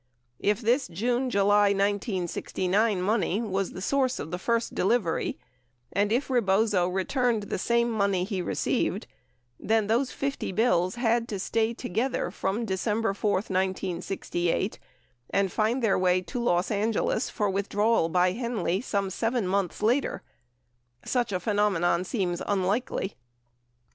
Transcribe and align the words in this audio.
If 0.39 0.61
this 0.61 0.87
June 0.87 1.29
July 1.29 1.73
1969 1.75 3.03
money 3.03 3.39
was 3.39 3.73
the 3.73 3.83
source 3.83 4.17
of 4.17 4.31
the 4.31 4.39
first 4.39 4.73
delivery, 4.73 5.37
and 5.93 6.11
if 6.11 6.27
Rebozo 6.27 6.87
returned 6.87 7.43
the 7.43 7.59
same 7.59 7.91
money 7.91 8.23
he 8.23 8.41
re 8.41 8.55
ceived, 8.55 9.03
then 9.59 9.85
those 9.85 10.09
50 10.11 10.53
bills 10.53 10.95
had 10.95 11.27
to 11.27 11.37
stay 11.37 11.75
together 11.75 12.31
from 12.31 12.65
December 12.65 13.13
4, 13.13 13.31
1968 13.53 14.79
and 15.29 15.51
find 15.51 15.83
their 15.83 15.99
way 15.99 16.19
to 16.21 16.39
Los 16.41 16.71
Angeles 16.71 17.29
for 17.29 17.47
withdrawal 17.47 18.09
by 18.09 18.31
Henley 18.31 18.81
some 18.81 19.11
7 19.11 19.47
months 19.47 19.83
later. 19.83 20.23
Such 21.05 21.31
a 21.31 21.39
phenomenon 21.39 22.05
seems 22.05 22.41
unlikely. 22.47 23.17